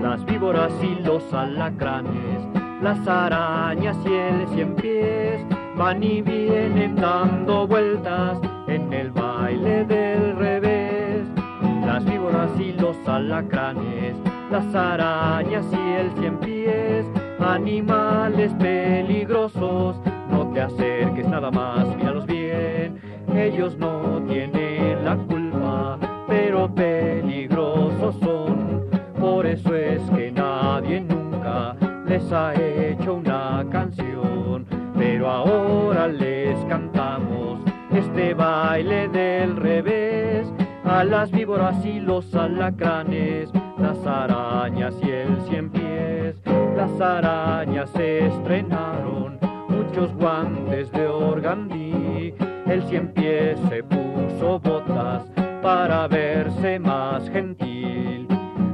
Las 0.00 0.24
víboras 0.24 0.70
y 0.84 1.02
los 1.02 1.32
alacranes, 1.32 2.46
las 2.80 3.08
arañas 3.08 3.96
y 4.06 4.12
el 4.12 4.48
cien 4.50 4.76
pies 4.76 5.44
van 5.76 6.00
y 6.00 6.22
vienen 6.22 6.94
dando 6.94 7.66
vueltas 7.66 8.38
en 8.68 8.92
el 8.92 9.10
baile 9.10 9.84
del 9.84 10.36
revés. 10.36 11.26
Las 11.84 12.04
víboras 12.04 12.50
y 12.60 12.72
los 12.74 12.96
alacranes, 13.08 14.14
las 14.50 14.74
arañas 14.74 15.66
y 15.72 15.92
el 15.92 16.12
cien 16.18 16.38
pies, 16.38 17.06
animales 17.40 18.52
peligrosos, 18.54 19.96
no 20.30 20.50
te 20.52 20.60
acerques 20.60 21.26
nada 21.28 21.50
más, 21.50 21.86
míralos 21.96 22.26
bien, 22.26 23.00
ellos 23.34 23.76
no 23.76 24.22
tienen 24.28 25.04
la 25.04 25.16
culpa, 25.16 25.98
pero 26.28 26.72
peligrosos 26.74 28.16
son, 28.20 28.84
por 29.18 29.46
eso 29.46 29.74
es 29.74 30.02
que 30.10 30.30
nadie 30.30 31.00
nunca 31.00 31.76
les 32.06 32.30
ha 32.32 32.54
hecho 32.54 33.14
una 33.14 33.64
canción, 33.70 34.66
pero 34.96 35.30
ahora 35.30 36.06
les 36.06 36.56
cantamos 36.66 37.60
este 37.90 38.34
baile 38.34 39.08
del 39.08 39.56
revés 39.56 40.46
a 40.84 41.02
las 41.04 41.30
víboras 41.30 41.84
y 41.84 42.00
los 42.00 42.34
alacranes, 42.34 43.50
las 43.94 44.06
arañas 44.06 44.94
y 45.02 45.10
el 45.10 45.40
cien 45.48 45.70
pies. 45.70 46.36
Las 46.76 47.00
arañas 47.00 47.90
se 47.90 48.26
estrenaron 48.26 49.38
muchos 49.68 50.12
guantes 50.14 50.90
de 50.92 51.06
organdí. 51.06 52.34
El 52.66 52.82
cien 52.88 53.12
pies 53.12 53.58
se 53.68 53.82
puso 53.84 54.58
botas 54.58 55.24
para 55.62 56.08
verse 56.08 56.78
más 56.78 57.28
gentil. 57.30 58.26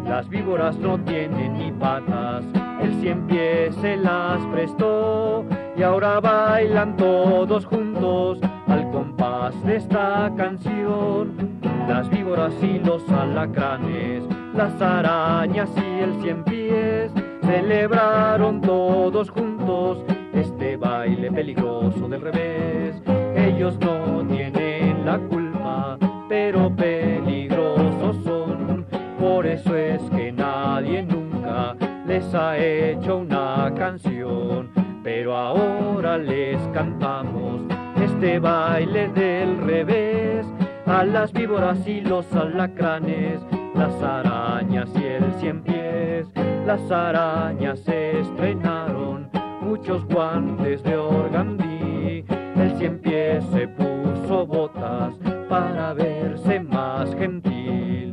Las 0.07 0.29
víboras 0.29 0.77
no 0.79 0.99
tienen 1.01 1.55
ni 1.55 1.71
patas, 1.73 2.45
el 2.83 3.01
cien 3.01 3.27
pies 3.27 3.75
se 3.77 3.97
las 3.97 4.41
prestó 4.47 5.45
y 5.77 5.83
ahora 5.83 6.19
bailan 6.21 6.97
todos 6.97 7.65
juntos 7.65 8.41
al 8.67 8.90
de 9.21 9.77
esta 9.77 10.33
canción. 10.35 11.61
Las 11.87 12.09
víboras 12.09 12.55
y 12.63 12.79
los 12.79 13.07
alacranes, 13.11 14.25
las 14.55 14.81
arañas 14.81 15.69
y 15.77 16.01
el 16.01 16.23
cien 16.23 16.43
pies 16.43 17.13
celebraron 17.43 18.63
todos 18.63 19.29
juntos 19.29 19.99
este 20.33 20.79
baile 20.79 21.31
peligroso 21.31 22.09
del 22.09 22.23
revés. 22.23 23.03
Ellos 23.37 23.79
no 23.81 24.27
tienen 24.27 25.05
la 25.05 25.19
culpa, 25.19 25.99
pero 26.27 26.75
peligrosos 26.75 28.17
son, 28.25 28.87
por 29.19 29.45
eso 29.45 29.77
es 29.77 30.01
que 30.17 30.33
nadie 30.33 31.03
nunca 31.03 31.77
les 32.07 32.35
ha 32.35 32.57
hecho 32.57 33.19
una 33.19 33.71
canción. 33.77 34.71
Pero 35.03 35.37
ahora 35.37 36.17
les 36.17 36.59
cantamos 36.69 37.80
este 38.21 38.39
baile 38.39 39.09
del 39.09 39.57
revés 39.63 40.45
a 40.85 41.05
las 41.05 41.33
víboras 41.33 41.79
y 41.89 42.03
los 42.03 42.31
alacranes, 42.35 43.41
las 43.75 43.95
arañas 44.03 44.91
y 44.95 45.05
el 45.05 45.33
cien 45.41 45.63
pies. 45.63 46.27
Las 46.67 46.91
arañas 46.91 47.81
se 47.81 48.21
estrenaron 48.21 49.31
muchos 49.63 50.05
guantes 50.05 50.83
de 50.83 50.99
organdí, 50.99 52.23
el 52.57 52.77
cien 52.77 52.99
pies 52.99 53.43
se 53.55 53.67
puso 53.69 54.47
botas 54.47 55.15
para 55.49 55.95
verse 55.95 56.61
más 56.61 57.15
gentil. 57.15 58.13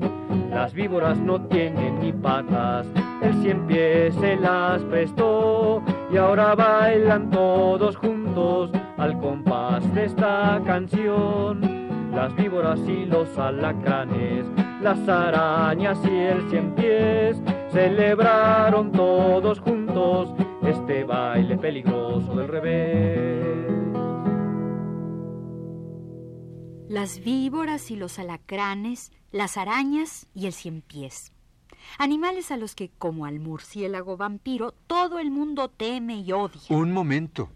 Las 0.51 0.73
víboras 0.73 1.17
no 1.17 1.41
tienen 1.47 1.99
ni 1.99 2.13
patas, 2.13 2.87
el 3.21 3.33
cien 3.41 3.67
pies 3.67 4.15
se 4.15 4.37
las 4.37 4.81
prestó 4.83 5.83
y 6.11 6.17
ahora 6.17 6.55
bailan 6.55 7.29
todos 7.29 7.95
juntos 7.97 8.71
al 8.97 9.19
compás 9.19 9.93
de 9.93 10.05
esta 10.05 10.61
canción. 10.65 12.11
Las 12.13 12.35
víboras 12.35 12.79
y 12.87 13.05
los 13.05 13.37
alacranes, 13.37 14.45
las 14.81 15.07
arañas 15.07 15.99
y 16.03 16.15
el 16.15 16.49
cien 16.49 16.73
pies 16.75 17.37
celebraron 17.71 18.91
todos 18.91 19.59
juntos 19.59 20.33
este 20.63 21.03
baile 21.03 21.57
peligroso 21.57 22.35
del 22.35 22.47
revés. 22.47 23.67
Las 26.89 27.19
víboras 27.23 27.91
y 27.91 27.97
los 27.97 28.17
alacranes, 28.17 29.11
las 29.31 29.57
arañas 29.57 30.27
y 30.33 30.47
el 30.47 30.53
cien 30.53 30.81
pies. 30.81 31.33
Animales 31.97 32.51
a 32.51 32.57
los 32.57 32.75
que, 32.75 32.89
como 32.97 33.25
al 33.25 33.39
murciélago 33.39 34.17
vampiro, 34.17 34.73
todo 34.87 35.19
el 35.19 35.31
mundo 35.31 35.69
teme 35.69 36.19
y 36.19 36.31
odia. 36.31 36.61
Un 36.69 36.91
momento. 36.91 37.49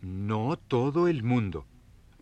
No 0.00 0.56
todo 0.56 1.08
el 1.08 1.22
mundo. 1.22 1.66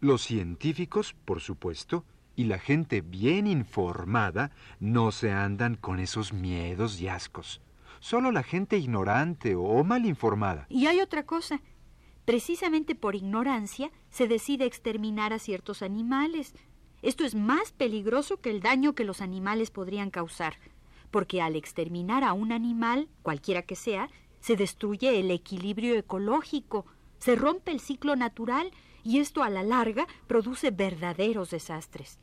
Los 0.00 0.22
científicos, 0.22 1.14
por 1.24 1.40
supuesto, 1.40 2.04
y 2.36 2.44
la 2.44 2.58
gente 2.58 3.00
bien 3.00 3.46
informada 3.46 4.50
no 4.80 5.12
se 5.12 5.32
andan 5.32 5.76
con 5.76 6.00
esos 6.00 6.32
miedos 6.32 7.00
y 7.00 7.08
ascos. 7.08 7.60
Solo 8.00 8.32
la 8.32 8.42
gente 8.42 8.78
ignorante 8.78 9.54
o 9.54 9.84
mal 9.84 10.06
informada. 10.06 10.66
Y 10.68 10.86
hay 10.86 11.00
otra 11.00 11.24
cosa. 11.24 11.60
Precisamente 12.24 12.94
por 12.94 13.14
ignorancia 13.14 13.90
se 14.10 14.28
decide 14.28 14.64
exterminar 14.64 15.32
a 15.32 15.38
ciertos 15.38 15.82
animales. 15.82 16.54
Esto 17.02 17.24
es 17.24 17.34
más 17.34 17.72
peligroso 17.72 18.40
que 18.40 18.50
el 18.50 18.60
daño 18.60 18.94
que 18.94 19.04
los 19.04 19.20
animales 19.20 19.70
podrían 19.70 20.10
causar, 20.10 20.54
porque 21.12 21.40
al 21.40 21.54
exterminar 21.54 22.24
a 22.24 22.32
un 22.32 22.50
animal, 22.50 23.08
cualquiera 23.22 23.62
que 23.62 23.76
sea, 23.76 24.10
se 24.40 24.56
destruye 24.56 25.20
el 25.20 25.30
equilibrio 25.30 25.94
ecológico, 25.94 26.84
se 27.18 27.36
rompe 27.36 27.70
el 27.70 27.78
ciclo 27.78 28.16
natural 28.16 28.72
y 29.04 29.20
esto 29.20 29.44
a 29.44 29.50
la 29.50 29.62
larga 29.62 30.08
produce 30.26 30.72
verdaderos 30.72 31.50
desastres. 31.50 32.18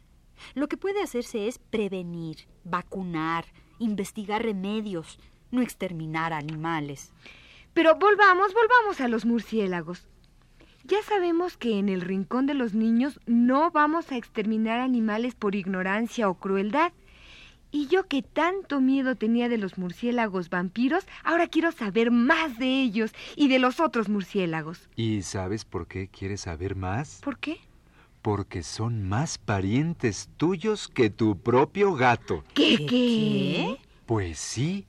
Lo 0.55 0.67
que 0.67 0.75
puede 0.75 1.01
hacerse 1.01 1.48
es 1.48 1.60
prevenir, 1.60 2.48
vacunar, 2.65 3.46
investigar 3.77 4.43
remedios, 4.43 5.19
no 5.51 5.62
exterminar 5.62 6.34
animales. 6.34 7.13
Pero 7.74 7.96
volvamos, 7.96 8.53
volvamos 8.53 9.00
a 9.00 9.08
los 9.08 9.25
murciélagos. 9.25 10.08
Ya 10.84 11.01
sabemos 11.03 11.55
que 11.55 11.77
en 11.77 11.88
el 11.88 12.01
rincón 12.01 12.46
de 12.46 12.53
los 12.53 12.74
niños 12.74 13.19
no 13.25 13.69
vamos 13.72 14.12
a 14.12 14.17
exterminar 14.17 14.79
animales 14.79 15.36
por 15.36 15.55
ignorancia 15.55 16.29
o 16.29 16.36
crueldad. 16.36 16.93
Y 17.72 17.88
yo 17.88 18.08
que 18.08 18.22
tanto 18.24 18.82
miedo 18.82 19.16
tenía 19.16 19.48
de 19.48 19.58
los 19.58 19.78
murciélagos 19.78 20.50
vampiros, 20.50 21.06
ahora 21.24 21.48
quiero 21.48 21.72
saber 21.72 22.10
más 22.10 22.58
de 22.58 22.82
ellos 22.82 23.12
y 23.36 23.48
de 23.48 23.60
los 23.60 23.79
otros 23.79 24.10
murciélagos. 24.10 24.90
¿Y 24.96 25.22
sabes 25.22 25.66
por 25.66 25.88
qué 25.88 26.08
quieres 26.08 26.42
saber 26.42 26.75
más? 26.75 27.20
¿Por 27.24 27.38
qué? 27.38 27.58
Porque 28.22 28.64
son 28.64 29.08
más 29.08 29.38
parientes 29.38 30.29
tuyos 30.38 30.88
que 30.88 31.10
tu 31.10 31.38
propio 31.38 31.94
gato. 31.94 32.44
¿Qué 32.53 32.86
qué? 32.86 33.77
Pues 34.05 34.40
sí, 34.40 34.88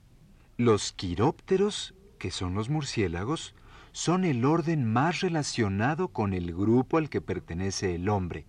los 0.57 0.91
quirópteros, 0.91 1.93
que 2.17 2.31
son 2.31 2.55
los 2.55 2.69
murciélagos, 2.69 3.53
son 3.91 4.25
el 4.25 4.45
orden 4.45 4.85
más 4.85 5.21
relacionado 5.21 6.07
con 6.07 6.33
el 6.33 6.53
grupo 6.53 6.97
al 6.97 7.09
que 7.09 7.21
pertenece 7.21 7.95
el 7.95 8.09
hombre, 8.09 8.45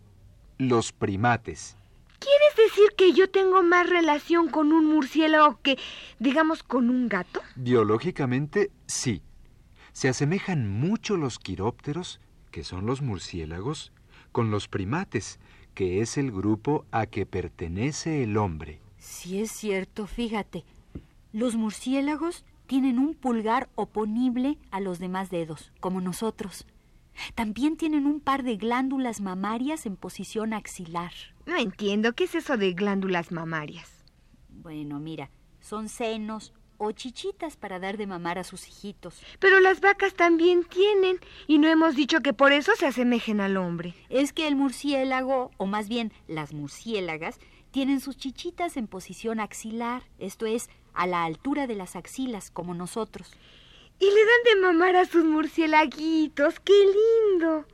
los 0.58 0.92
primates. 0.92 1.76
¿Quieres 2.72 2.90
decir 2.90 2.96
que 2.96 3.12
yo 3.12 3.28
tengo 3.30 3.62
más 3.62 3.88
relación 3.88 4.48
con 4.48 4.72
un 4.72 4.86
murciélago 4.86 5.58
que, 5.62 5.78
digamos, 6.18 6.62
con 6.62 6.88
un 6.88 7.08
gato? 7.08 7.42
Biológicamente, 7.54 8.70
sí. 8.86 9.20
Se 9.92 10.08
asemejan 10.08 10.68
mucho 10.68 11.16
los 11.16 11.38
quirópteros, 11.38 12.20
que 12.50 12.64
son 12.64 12.86
los 12.86 13.02
murciélagos, 13.02 13.92
con 14.30 14.50
los 14.50 14.68
primates, 14.68 15.38
que 15.74 16.00
es 16.00 16.16
el 16.16 16.30
grupo 16.32 16.86
a 16.92 17.06
que 17.06 17.26
pertenece 17.26 18.22
el 18.22 18.38
hombre. 18.38 18.80
Sí 18.96 19.40
es 19.40 19.50
cierto, 19.50 20.06
fíjate. 20.06 20.64
Los 21.32 21.56
murciélagos 21.56 22.44
tienen 22.66 22.98
un 22.98 23.14
pulgar 23.14 23.68
oponible 23.74 24.56
a 24.70 24.80
los 24.80 24.98
demás 24.98 25.30
dedos, 25.30 25.72
como 25.80 26.00
nosotros. 26.00 26.66
También 27.34 27.76
tienen 27.76 28.06
un 28.06 28.20
par 28.20 28.42
de 28.42 28.56
glándulas 28.56 29.20
mamarias 29.20 29.84
en 29.84 29.96
posición 29.96 30.54
axilar. 30.54 31.12
No 31.46 31.56
entiendo 31.56 32.12
qué 32.12 32.24
es 32.24 32.34
eso 32.34 32.56
de 32.56 32.72
glándulas 32.72 33.32
mamarias. 33.32 34.04
Bueno, 34.48 35.00
mira, 35.00 35.30
son 35.60 35.88
senos 35.88 36.52
o 36.78 36.90
chichitas 36.92 37.56
para 37.56 37.78
dar 37.78 37.96
de 37.96 38.06
mamar 38.06 38.38
a 38.38 38.44
sus 38.44 38.66
hijitos. 38.68 39.20
Pero 39.38 39.60
las 39.60 39.80
vacas 39.80 40.14
también 40.14 40.64
tienen, 40.64 41.18
y 41.46 41.58
no 41.58 41.68
hemos 41.68 41.94
dicho 41.94 42.20
que 42.20 42.32
por 42.32 42.52
eso 42.52 42.72
se 42.76 42.86
asemejen 42.86 43.40
al 43.40 43.56
hombre. 43.56 43.94
Es 44.08 44.32
que 44.32 44.48
el 44.48 44.56
murciélago, 44.56 45.52
o 45.58 45.66
más 45.66 45.88
bien 45.88 46.12
las 46.26 46.52
murciélagas, 46.52 47.38
tienen 47.70 48.00
sus 48.00 48.16
chichitas 48.16 48.76
en 48.76 48.86
posición 48.86 49.40
axilar, 49.40 50.02
esto 50.18 50.46
es, 50.46 50.68
a 50.92 51.06
la 51.06 51.24
altura 51.24 51.66
de 51.66 51.74
las 51.74 51.96
axilas, 51.96 52.50
como 52.50 52.74
nosotros. 52.74 53.32
Y 53.98 54.06
le 54.06 54.10
dan 54.10 54.42
de 54.44 54.60
mamar 54.66 54.96
a 54.96 55.04
sus 55.04 55.24
murciélaguitos. 55.24 56.58
¡Qué 56.60 56.72
lindo! 56.72 57.64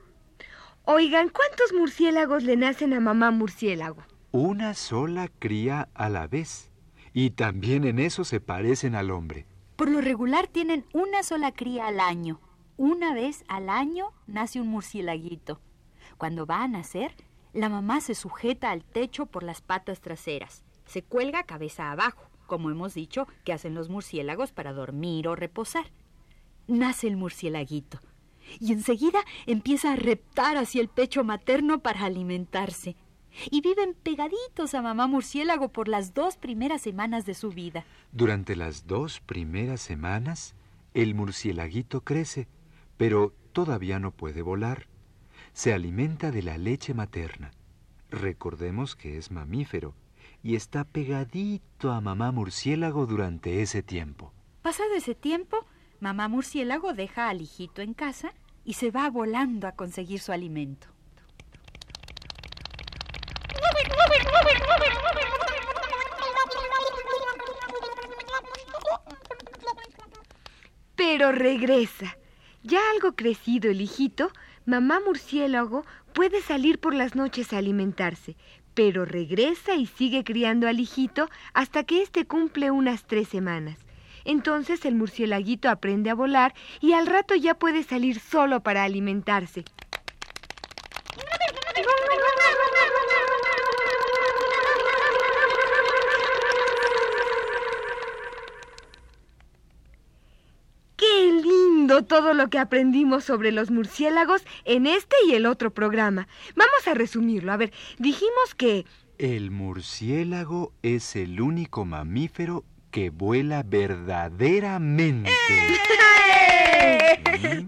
Oigan, 0.90 1.28
¿cuántos 1.28 1.74
murciélagos 1.74 2.44
le 2.44 2.56
nacen 2.56 2.94
a 2.94 3.00
mamá 3.00 3.30
murciélago? 3.30 4.04
Una 4.32 4.72
sola 4.72 5.28
cría 5.28 5.90
a 5.92 6.08
la 6.08 6.26
vez. 6.26 6.70
Y 7.12 7.32
también 7.32 7.84
en 7.84 7.98
eso 7.98 8.24
se 8.24 8.40
parecen 8.40 8.94
al 8.94 9.10
hombre. 9.10 9.44
Por 9.76 9.90
lo 9.90 10.00
regular 10.00 10.46
tienen 10.46 10.86
una 10.94 11.22
sola 11.24 11.52
cría 11.52 11.88
al 11.88 12.00
año. 12.00 12.40
Una 12.78 13.12
vez 13.12 13.44
al 13.48 13.68
año 13.68 14.14
nace 14.26 14.62
un 14.62 14.68
murciélaguito. 14.68 15.60
Cuando 16.16 16.46
va 16.46 16.62
a 16.62 16.68
nacer, 16.68 17.14
la 17.52 17.68
mamá 17.68 18.00
se 18.00 18.14
sujeta 18.14 18.70
al 18.70 18.82
techo 18.82 19.26
por 19.26 19.42
las 19.42 19.60
patas 19.60 20.00
traseras. 20.00 20.64
Se 20.86 21.02
cuelga 21.02 21.42
cabeza 21.42 21.92
abajo, 21.92 22.30
como 22.46 22.70
hemos 22.70 22.94
dicho 22.94 23.28
que 23.44 23.52
hacen 23.52 23.74
los 23.74 23.90
murciélagos 23.90 24.52
para 24.52 24.72
dormir 24.72 25.28
o 25.28 25.36
reposar. 25.36 25.92
Nace 26.66 27.08
el 27.08 27.18
murciélaguito 27.18 28.00
y 28.60 28.72
enseguida 28.72 29.20
empieza 29.46 29.92
a 29.92 29.96
reptar 29.96 30.56
hacia 30.56 30.80
el 30.80 30.88
pecho 30.88 31.24
materno 31.24 31.80
para 31.80 32.04
alimentarse. 32.04 32.96
Y 33.50 33.60
viven 33.60 33.94
pegaditos 34.02 34.74
a 34.74 34.82
mamá 34.82 35.06
murciélago 35.06 35.68
por 35.68 35.88
las 35.88 36.14
dos 36.14 36.36
primeras 36.36 36.82
semanas 36.82 37.24
de 37.26 37.34
su 37.34 37.50
vida. 37.50 37.84
Durante 38.12 38.56
las 38.56 38.86
dos 38.86 39.20
primeras 39.20 39.80
semanas, 39.80 40.54
el 40.94 41.14
murciélaguito 41.14 42.00
crece, 42.00 42.48
pero 42.96 43.32
todavía 43.52 43.98
no 43.98 44.10
puede 44.10 44.42
volar. 44.42 44.88
Se 45.52 45.72
alimenta 45.72 46.30
de 46.30 46.42
la 46.42 46.58
leche 46.58 46.94
materna. 46.94 47.52
Recordemos 48.10 48.96
que 48.96 49.18
es 49.18 49.30
mamífero 49.30 49.94
y 50.42 50.56
está 50.56 50.84
pegadito 50.84 51.92
a 51.92 52.00
mamá 52.00 52.32
murciélago 52.32 53.06
durante 53.06 53.62
ese 53.62 53.82
tiempo. 53.82 54.32
Pasado 54.62 54.94
ese 54.94 55.14
tiempo, 55.14 55.66
mamá 56.00 56.28
murciélago 56.28 56.92
deja 56.92 57.28
al 57.28 57.40
hijito 57.40 57.82
en 57.82 57.94
casa 57.94 58.32
y 58.64 58.74
se 58.74 58.90
va 58.90 59.08
volando 59.10 59.66
a 59.66 59.72
conseguir 59.72 60.20
su 60.20 60.32
alimento. 60.32 60.88
Pero 70.96 71.32
regresa. 71.32 72.16
Ya 72.62 72.80
algo 72.92 73.14
crecido 73.14 73.70
el 73.70 73.80
hijito, 73.80 74.30
mamá 74.66 75.00
murciélago 75.04 75.84
puede 76.12 76.42
salir 76.42 76.80
por 76.80 76.92
las 76.92 77.14
noches 77.14 77.52
a 77.52 77.58
alimentarse, 77.58 78.36
pero 78.74 79.04
regresa 79.04 79.76
y 79.76 79.86
sigue 79.86 80.24
criando 80.24 80.68
al 80.68 80.80
hijito 80.80 81.30
hasta 81.54 81.84
que 81.84 82.02
éste 82.02 82.26
cumple 82.26 82.70
unas 82.70 83.06
tres 83.06 83.28
semanas. 83.28 83.78
Entonces 84.28 84.84
el 84.84 84.94
murciélaguito 84.94 85.70
aprende 85.70 86.10
a 86.10 86.14
volar 86.14 86.54
y 86.82 86.92
al 86.92 87.06
rato 87.06 87.34
ya 87.34 87.54
puede 87.54 87.82
salir 87.82 88.20
solo 88.20 88.62
para 88.62 88.84
alimentarse. 88.84 89.64
¡Qué 100.98 101.32
lindo 101.42 102.04
todo 102.04 102.34
lo 102.34 102.50
que 102.50 102.58
aprendimos 102.58 103.24
sobre 103.24 103.50
los 103.50 103.70
murciélagos 103.70 104.44
en 104.66 104.86
este 104.86 105.16
y 105.26 105.36
el 105.36 105.46
otro 105.46 105.70
programa. 105.70 106.28
Vamos 106.54 106.86
a 106.86 106.92
resumirlo. 106.92 107.50
A 107.50 107.56
ver, 107.56 107.72
dijimos 107.98 108.54
que... 108.54 108.84
El 109.16 109.50
murciélago 109.50 110.74
es 110.82 111.16
el 111.16 111.40
único 111.40 111.86
mamífero 111.86 112.66
que 112.90 113.10
vuela 113.10 113.62
verdaderamente. 113.62 115.30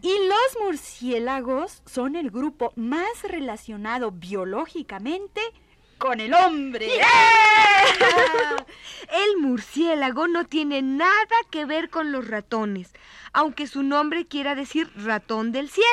Y 0.03 0.17
los 0.29 0.65
murciélagos 0.65 1.83
son 1.87 2.17
el 2.17 2.31
grupo 2.31 2.73
más 2.77 3.23
relacionado 3.23 4.11
biológicamente 4.11 5.41
con 5.99 6.19
el 6.21 6.35
hombre. 6.35 6.89
El 9.13 9.41
murciélago 9.41 10.29
no 10.29 10.47
tiene 10.47 10.83
nada 10.83 11.37
que 11.51 11.67
ver 11.67 11.91
con 11.91 12.13
los 12.13 12.27
ratones, 12.27 12.93
aunque 13.33 13.67
su 13.67 13.83
nombre 13.83 14.27
quiera 14.27 14.55
decir 14.55 14.91
ratón 14.97 15.53
del 15.53 15.69
cielo. 15.69 15.89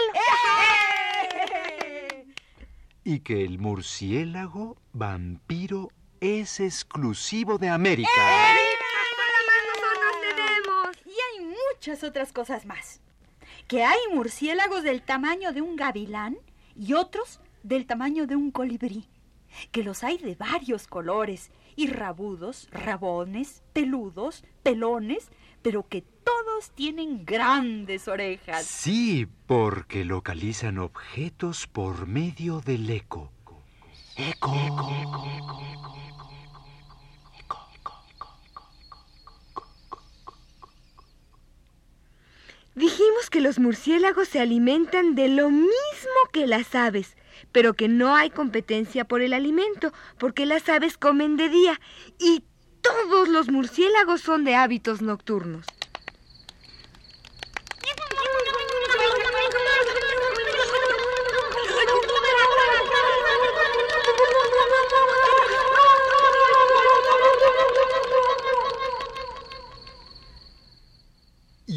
Y 3.03 3.19
que 3.19 3.43
el 3.43 3.59
murciélago 3.59 4.77
vampiro 4.93 5.89
es 6.19 6.59
exclusivo 6.59 7.57
de 7.57 7.69
América. 7.69 8.09
nosotros 9.73 10.11
tenemos! 10.21 10.97
Y 11.05 11.09
hay 11.09 11.45
muchas 11.87 12.03
otras 12.03 12.33
cosas 12.33 12.65
más. 12.65 12.99
Que 13.69 13.85
hay 13.85 13.97
murciélagos 14.13 14.83
del 14.83 15.01
tamaño 15.01 15.53
de 15.53 15.61
un 15.61 15.77
gavilán 15.77 16.37
y 16.75 16.93
otros 16.93 17.39
del 17.63 17.85
tamaño 17.85 18.27
de 18.27 18.35
un 18.35 18.51
colibrí. 18.51 19.07
Que 19.71 19.83
los 19.83 20.03
hay 20.03 20.17
de 20.17 20.35
varios 20.35 20.85
colores 20.85 21.49
y 21.77 21.87
rabudos, 21.87 22.67
rabones, 22.71 23.63
peludos, 23.71 24.43
pelones, 24.63 25.29
pero 25.61 25.87
que 25.87 26.01
todos 26.01 26.71
tienen 26.71 27.23
grandes 27.23 28.09
orejas. 28.09 28.65
Sí, 28.65 29.25
porque 29.45 30.03
localizan 30.03 30.79
objetos 30.79 31.67
por 31.67 32.05
medio 32.05 32.59
del 32.59 32.89
eco. 32.89 33.31
Eco. 34.17 34.57
Dijimos 42.77 43.31
que 43.31 43.41
los 43.41 43.57
murciélagos 43.57 44.27
se 44.27 44.39
alimentan 44.39 45.15
de 45.15 45.29
lo 45.29 45.49
mismo 45.49 45.71
que 46.31 46.45
las 46.45 46.75
aves, 46.75 47.17
pero 47.51 47.73
que 47.73 47.87
no 47.87 48.15
hay 48.15 48.29
competencia 48.29 49.03
por 49.03 49.23
el 49.23 49.33
alimento, 49.33 49.91
porque 50.19 50.45
las 50.45 50.69
aves 50.69 50.95
comen 50.95 51.37
de 51.37 51.49
día 51.49 51.81
y 52.19 52.43
todos 52.81 53.29
los 53.29 53.49
murciélagos 53.49 54.21
son 54.21 54.43
de 54.43 54.53
hábitos 54.53 55.01
nocturnos. 55.01 55.65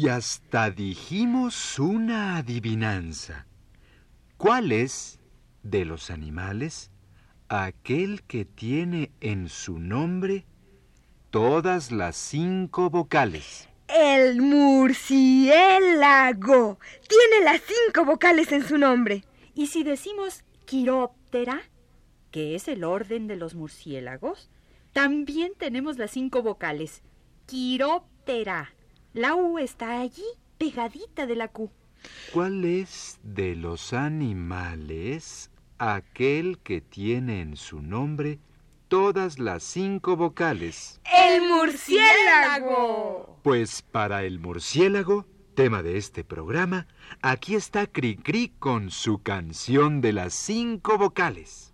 Y 0.01 0.09
hasta 0.09 0.71
dijimos 0.71 1.77
una 1.77 2.37
adivinanza. 2.37 3.45
¿Cuál 4.35 4.71
es, 4.71 5.19
de 5.61 5.85
los 5.85 6.09
animales, 6.09 6.89
aquel 7.49 8.23
que 8.23 8.43
tiene 8.43 9.11
en 9.21 9.47
su 9.47 9.77
nombre 9.77 10.47
todas 11.29 11.91
las 11.91 12.15
cinco 12.15 12.89
vocales? 12.89 13.69
El 13.87 14.41
murciélago 14.41 15.59
tiene 17.07 17.45
las 17.45 17.61
cinco 17.61 18.03
vocales 18.03 18.51
en 18.51 18.67
su 18.67 18.79
nombre. 18.79 19.23
Y 19.53 19.67
si 19.67 19.83
decimos 19.83 20.43
quiróptera, 20.65 21.61
que 22.31 22.55
es 22.55 22.67
el 22.67 22.85
orden 22.85 23.27
de 23.27 23.35
los 23.35 23.53
murciélagos, 23.53 24.49
también 24.93 25.53
tenemos 25.59 25.99
las 25.99 26.09
cinco 26.09 26.41
vocales. 26.41 27.03
Quiróptera. 27.45 28.73
La 29.13 29.35
U 29.35 29.59
está 29.59 29.99
allí, 29.99 30.23
pegadita 30.57 31.25
de 31.25 31.35
la 31.35 31.49
Q. 31.49 31.69
¿Cuál 32.31 32.63
es 32.63 33.19
de 33.23 33.57
los 33.57 33.91
animales 33.91 35.51
aquel 35.77 36.59
que 36.59 36.79
tiene 36.79 37.41
en 37.41 37.57
su 37.57 37.81
nombre 37.81 38.39
todas 38.87 39.37
las 39.37 39.63
cinco 39.63 40.15
vocales? 40.15 41.01
El 41.13 41.41
murciélago. 41.41 43.37
Pues 43.43 43.81
para 43.81 44.23
el 44.23 44.39
murciélago, 44.39 45.25
tema 45.55 45.83
de 45.83 45.97
este 45.97 46.23
programa, 46.23 46.87
aquí 47.21 47.55
está 47.55 47.87
Cricri 47.87 48.53
con 48.59 48.91
su 48.91 49.21
canción 49.21 49.99
de 49.99 50.13
las 50.13 50.33
cinco 50.33 50.97
vocales. 50.97 51.73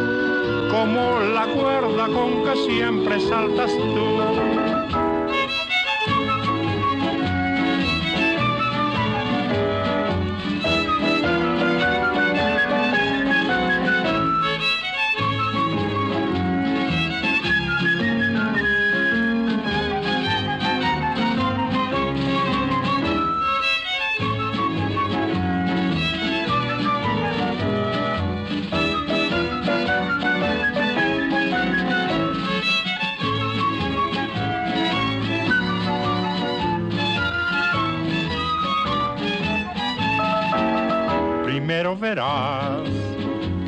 como 0.71 1.19
la 1.19 1.45
cuerda 1.47 2.07
con 2.07 2.43
que 2.43 2.55
siempre 2.65 3.19
saltas 3.19 3.75
tú. 3.75 4.50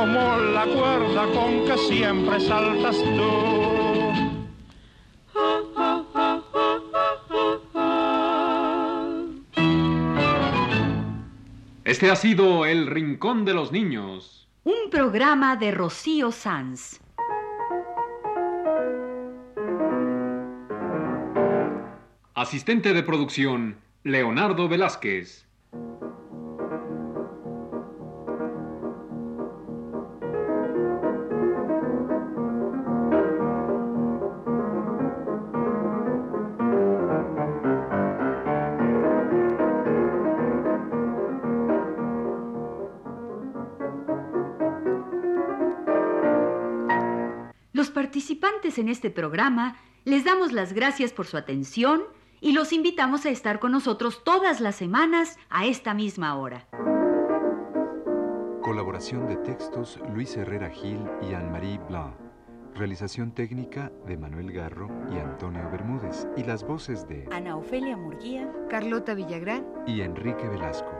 como 0.00 0.38
la 0.38 0.64
cuerda 0.64 1.26
con 1.26 1.66
que 1.66 1.76
siempre 1.76 2.40
saltas 2.40 2.96
tú. 2.96 3.30
Este 11.84 12.10
ha 12.10 12.16
sido 12.16 12.64
El 12.64 12.86
Rincón 12.86 13.44
de 13.44 13.52
los 13.52 13.72
Niños. 13.72 14.48
Un 14.64 14.88
programa 14.90 15.56
de 15.56 15.70
Rocío 15.70 16.32
Sanz. 16.32 16.98
Asistente 22.32 22.94
de 22.94 23.02
producción, 23.02 23.76
Leonardo 24.02 24.66
Velázquez. 24.66 25.46
Participantes 48.10 48.76
en 48.78 48.88
este 48.88 49.08
programa 49.08 49.76
les 50.04 50.24
damos 50.24 50.50
las 50.50 50.72
gracias 50.72 51.12
por 51.12 51.28
su 51.28 51.36
atención 51.36 52.02
y 52.40 52.50
los 52.54 52.72
invitamos 52.72 53.24
a 53.24 53.30
estar 53.30 53.60
con 53.60 53.70
nosotros 53.70 54.24
todas 54.24 54.60
las 54.60 54.74
semanas 54.74 55.38
a 55.48 55.64
esta 55.66 55.94
misma 55.94 56.34
hora. 56.34 56.66
Colaboración 58.62 59.28
de 59.28 59.36
textos 59.36 60.00
Luis 60.12 60.36
Herrera 60.36 60.70
Gil 60.70 60.98
y 61.22 61.34
Anne-Marie 61.34 61.78
Blanc. 61.88 62.16
Realización 62.74 63.30
técnica 63.32 63.92
de 64.08 64.16
Manuel 64.16 64.50
Garro 64.50 64.88
y 65.12 65.18
Antonio 65.18 65.70
Bermúdez. 65.70 66.26
Y 66.36 66.42
las 66.42 66.66
voces 66.66 67.06
de 67.06 67.28
Ana 67.30 67.56
Ofelia 67.56 67.96
Murguía. 67.96 68.52
Carlota 68.68 69.14
Villagrán. 69.14 69.64
y 69.86 70.00
Enrique 70.00 70.48
Velasco. 70.48 70.90